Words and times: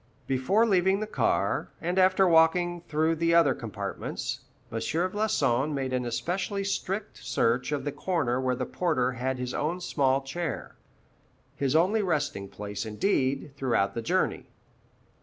Before 0.25 0.65
leaving 0.65 0.99
the 0.99 1.05
car, 1.05 1.69
and 1.79 1.99
after 1.99 2.27
walking 2.27 2.81
through 2.89 3.13
the 3.17 3.35
other 3.35 3.53
compartments, 3.53 4.39
M. 4.71 4.79
Floçon 4.79 5.73
made 5.75 5.93
an 5.93 6.05
especially 6.05 6.63
strict 6.63 7.23
search 7.23 7.71
of 7.71 7.83
the 7.83 7.91
corner 7.91 8.41
where 8.41 8.55
the 8.55 8.65
porter 8.65 9.11
had 9.11 9.37
his 9.37 9.53
own 9.53 9.79
small 9.79 10.21
chair, 10.23 10.73
his 11.55 11.75
only 11.75 12.01
resting 12.01 12.47
place, 12.49 12.83
indeed, 12.83 13.51
throughout 13.57 13.93
the 13.93 14.01
journey. 14.01 14.47